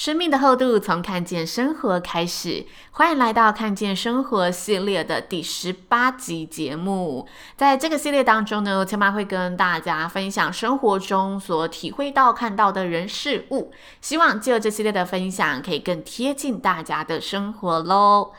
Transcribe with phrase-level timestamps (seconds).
[0.00, 7.28] 生命的厚度从看见生活开始，欢迎来到看见生活系列的第十八集节目。
[7.54, 18.32] 在这个系列当中呢，千妈会跟大家分享生活中所体会到、看到的人事物，希望借这系列的分享，可以更贴近大家的生活喽。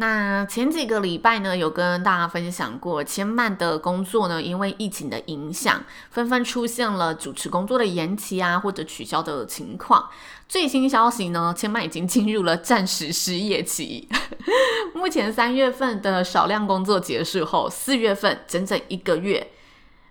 [0.00, 10.08] 那前几个礼拜呢，有跟大家分享过，千蔓的工作呢，因为疫情的影响，纷纷出现了主持工作的延期啊，或者取消的情况。
[10.48, 14.08] 最新消息呢，千蔓已经进入了暂时失业期。
[14.96, 19.52] 目前三月份的少量工作结束后，四月份整整一个月。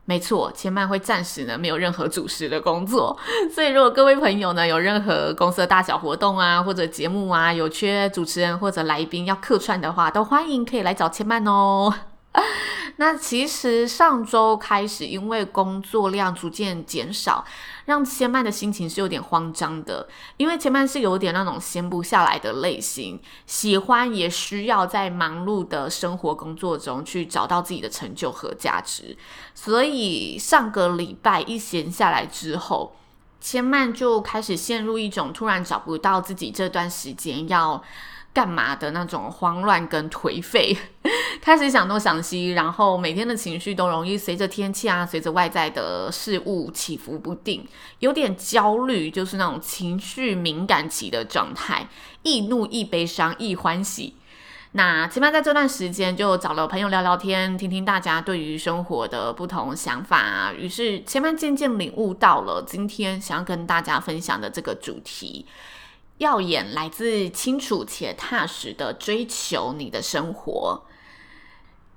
[0.09, 3.15] 没错，千曼会暂时呢没有任何主持的工作，
[3.53, 11.93] 所以如果各位朋友呢有任何公司的大小活动啊，或者节目啊，有缺主持人或者来宾要客串的话，都欢迎可以来找千曼哦。
[12.99, 17.45] 那其实上周开始，因为工作量逐渐减少，
[17.85, 20.05] 让千曼的心情是有点慌张的。
[20.35, 29.17] 因为千曼是有点那种闲不下来的类型，喜欢也需要在忙碌的生活工作中去找到自己的成就和价值。
[29.55, 32.97] 所以上个礼拜一闲下来之后，
[33.39, 37.81] 千曼就开始陷入一种突然找不到自己这段时间要
[38.33, 40.77] 干嘛的那种慌乱跟颓废，
[41.41, 47.67] 开始想东想西，然后每天的情绪都容易随着天气啊，随着外在的事物起伏不定，
[47.99, 51.87] 有点焦虑，就是那种情绪敏感期的状态，
[52.23, 54.15] 易怒、易悲伤、易欢喜。
[54.73, 60.53] 那前面在这段时间就找了朋友聊聊天，听听大家对于生活的不同想法啊。
[60.55, 65.47] 于是前面渐渐领悟到了今天想要跟大家分享的这个主题。
[66.19, 70.85] 耀眼来自清楚且踏实的追求你的生活。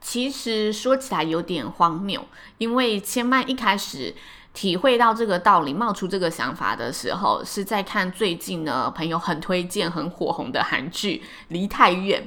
[0.00, 2.24] 其实说起来有点荒谬，
[2.58, 4.14] 因为千嫚一开始
[4.52, 12.22] 体会到这个道理、冒出这个想法的时候，是在看最近呢朋友很推荐、很火红的韩剧《梨泰院》。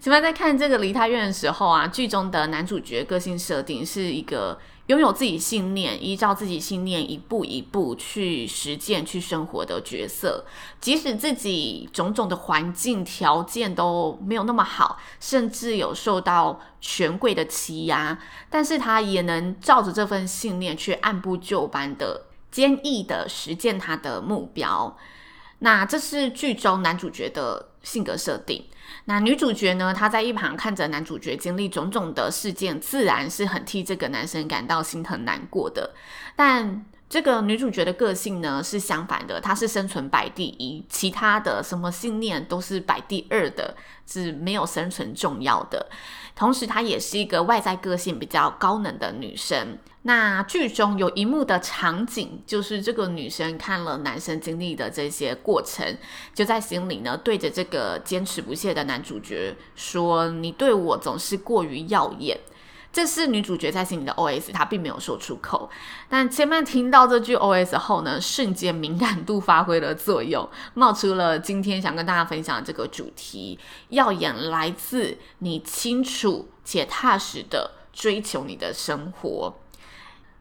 [0.00, 4.58] 千嫚在看这个《梨泰院》的时候啊，剧中的男主角个性设定是一个。
[4.90, 10.44] 拥有自己信念，依照自己信念一步一步去实践、去生活的角色，
[10.80, 18.18] 即使自己种种的环境条件都没有那么好，甚至有受到权贵的欺压，
[18.50, 24.98] 但是他也能照着这份信念去按部就班的、坚毅的实践他的目标。
[25.60, 28.64] 那这是剧中男主角的性格设定。
[29.04, 29.94] 那女主角呢？
[29.94, 35.94] 她在一旁看着男主角经历种种的事件，自然是很替这个男生感到心疼难过的。
[36.36, 43.76] 但这个女主角的个性呢，是相反的，她是生存摆第一，其他的什么信念都是摆第二的，
[44.06, 45.88] 是没有生存重要的。
[46.36, 49.78] 同时，她也是一个外在个性比较高冷的女生。
[50.02, 55.98] 那剧中有一幕的场景，就是这个女生看了男生经历的这些过程，
[56.34, 62.38] 就在心里呢，对着这个坚持不懈的男主角说：“你对我总是过于耀眼。”
[62.92, 65.70] 这是女主角在心里的 OS，她并没有说出口。
[66.08, 73.56] 但前面听到这句 OS 后呢，瞬间敏感度发挥了作用，冒出了今天想跟大家分享的这个主题：
[73.90, 79.54] 耀眼来自你清楚且踏实的追求你的生活。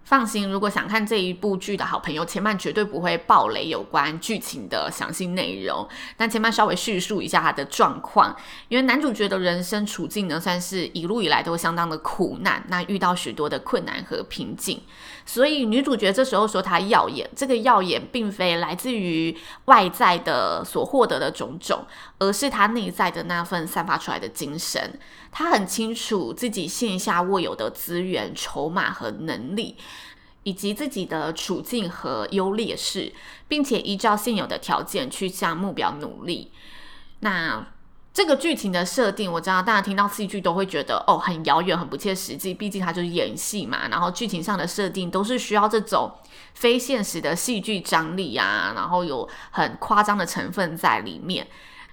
[0.09, 5.87] 放心，如果想看这一部剧的好朋友，前半绝对不会爆雷有关剧情的详细内容。
[6.17, 8.35] 但前半稍微叙述一下他的状况，
[8.69, 14.81] 因为男主角的人生处境呢，算是一路以来都相当的苦难，那遇到许多的困难和瓶颈。
[15.27, 21.85] 所以女主角这时候说她耀眼，这个耀眼并非来自于外在的所获得的种种，
[22.17, 24.99] 而是她内在的那份散发出来的精神。
[25.31, 29.77] 她很清楚自己线下握有的资源、筹码和能力，
[30.43, 33.13] 以及自己的处境和优劣势，
[33.47, 36.51] 并且依照现有的条件去向目标努力。
[37.19, 37.67] 那
[38.11, 42.53] 这个剧情的设定，我知道大家听到戏剧都会觉得哦，很遥远，很不切实际。
[42.53, 46.11] 毕竟它就是演戏嘛，然后剧情上的设定都是需要这种
[46.53, 51.47] 非现实的戏剧张力啊，然后有很夸张的成分在里面。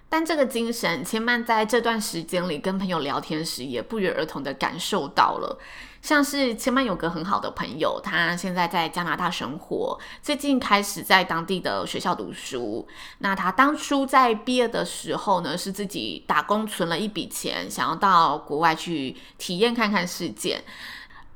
[0.09, 5.59] 但这个精神，千曼在这段时间里跟朋友聊天时，也不约而同的感受到了。
[6.07, 12.87] 像是千曼有个很好的朋友，他现在在加拿大生活，最近开始在当地的学校读书。
[13.19, 20.63] 那他当初在毕业的时候呢，是自己打工存了一笔钱，想要到国外去体验看看世界。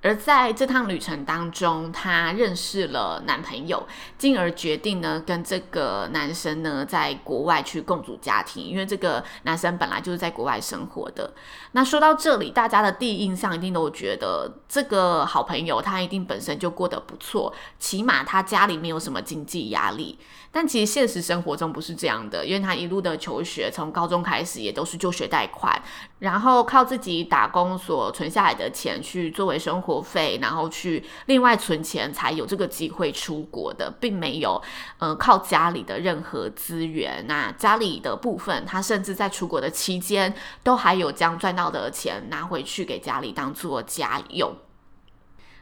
[0.03, 3.87] 而在这趟旅程当中，她认识了男朋友，
[4.17, 11.33] 进而决定呢跟这个男生呢在国外去共组家庭，因为这个男生本来就是在国外生活的。
[11.73, 20.19] 那说到这里，大家的第一印象一定都觉得这个好朋友他一定本身就过得不错，起码他家里没有什么经济压力。
[20.53, 25.81] 但其实现实生活中不是这样的，因为他一路的求学，从高中开始也都是就学贷款，
[26.19, 34.61] 然后靠自己打工所存下来的钱去作为生活费，然后去另外存钱，才有这个机会出国的，并没有
[34.99, 37.25] 呃靠家里的任何资源。
[37.27, 44.55] 那家里的部分，他甚至在出国的期间，都还有将赚到的钱拿回去给家里当做家用。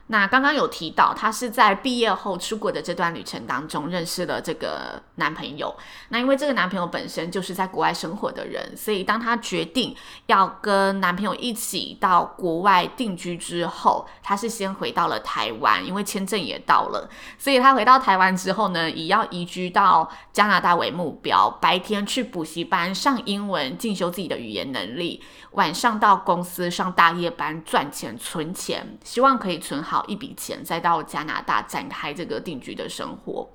[0.08, 5.75] 那刚刚有提到，她是在毕业后出国的这段旅程当中认识了这个男朋友。
[6.08, 9.94] 那因为这个男朋友本身就是在国外生活的人，所以当她决定
[10.26, 17.08] 要跟男朋友一起到国外定居之后，她是先回到了台湾，因为签证也到了。
[17.38, 25.22] 所以她回到台湾之后呢，以要移居到加拿大为目标，白天去补习班上英文，进修自己的语言能力，
[25.52, 33.49] 晚上到公司上大夜班赚钱存钱，希望可以存好一笔钱，再到加拿大展开这个定居的生活。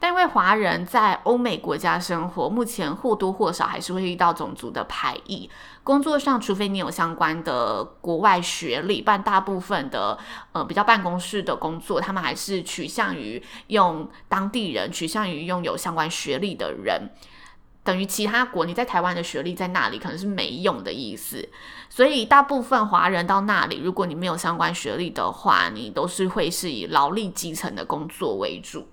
[0.00, 5.50] 但因为华人在欧美国家生活，目前或多或少还是会遇到种族的排异。
[5.82, 10.16] 工作上，除非你有相关的国外学历，但大部分的
[10.52, 17.10] 呃比较办公室的工作，他们还是取向于用当地人，取向于拥有相关学历的人。
[17.88, 21.48] 等于其他国，你在台湾的学历在那里可能是没用的意思，
[21.88, 28.86] 所以大部分华人到那里，如果你没有相关学历的话，你都是会是以劳力基层的工作为主。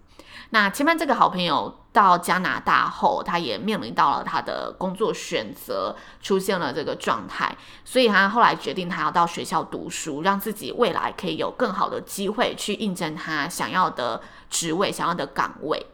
[0.52, 7.54] 那千曼这个好朋友到加拿大后，他也面临到了他的工作选择出现了这个状态，
[7.84, 15.86] 所以他后来决定他要到学校读书，让自己未来可以有更好的机会去应征他想要的职位、想要的岗位。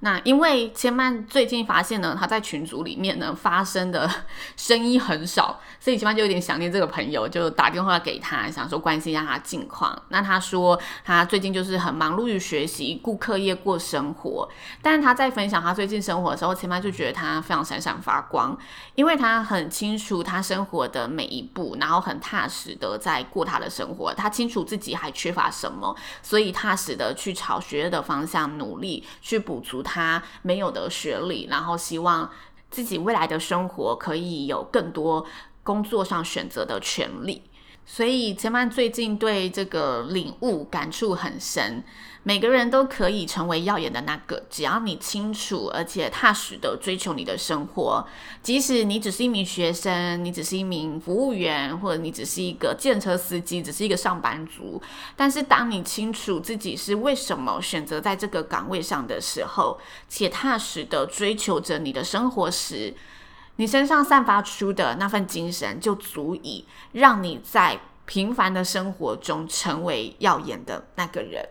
[0.00, 4.10] 那因为千曼最近发现呢，他在群组里面呢发声的
[4.56, 10.00] 声音很少，所以千曼就有点想念这个朋友，就打电话给他，想说关心一下他近况。
[10.08, 14.48] 那他说他最近就是很忙碌于学习、顾课业、过生活。
[14.82, 18.56] 但是他在分享他最近生活的时候，千曼就觉得他非常闪闪发光，
[18.94, 24.12] 因为他很清楚他生活的每一步，然后很踏实的在过他的生活。
[24.14, 29.73] 他清楚自己还缺乏什么，所以踏实的去朝学业的方向努力，去补足。
[29.82, 32.30] 他没有的学历，然后希望
[32.70, 35.24] 自己未来的生活可以有更多
[35.62, 37.42] 工作上选择的权利。
[37.86, 41.84] 所以千曼最近对这个领悟感触很深。
[42.26, 48.02] 每个人都可以成为耀眼的那个，只要你清楚而且踏实的追求你的生活。
[48.42, 54.80] 即使你只是一名学生，你只是一名服务员，或者你只是一个计程车司机，只是一个上班族，
[55.14, 59.78] 但是当你清楚自己是为什么选择在这个岗位上的时候，
[60.08, 62.94] 且踏实的追求着你的生活时，
[63.56, 71.48] 你身上散发出的那份精神，就足以让你在平凡的生活中成为耀眼的那个人。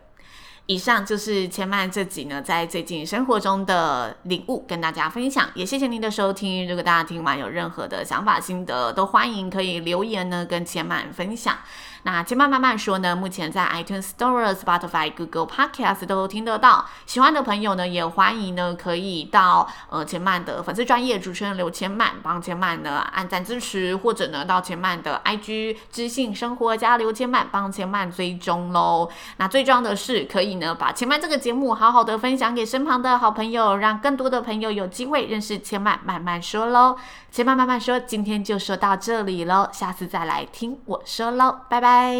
[0.65, 5.49] 以上就是千曼这集呢，在最近生活中的领悟，跟大家分享。
[5.55, 6.65] 也谢谢您的收听。
[6.67, 11.57] 如果大家听完有任何的想法心得，都欢迎可以留言呢，跟千曼分享。
[12.03, 16.85] 那千曼慢慢说呢，目前在 iTunes Store、Spotify、Google Podcast 都听得到。
[17.05, 29.09] 喜欢的朋友呢，也欢迎呢，可以到呃千曼的粉丝专业主持人刘千曼，帮千曼呢按赞支持，或者呢到千曼的 IG 知性生活家刘千曼帮千曼追踪喽。
[29.37, 36.97] 那最重要的是，可以呢把千曼这个节目好好的分享给身旁的好朋友，让更多的朋友有机会认识千曼慢慢说喽。
[37.31, 41.92] 千曼慢慢说，今天就说到这里喽，下次再来听我说喽，拜拜。
[41.93, 42.13] าย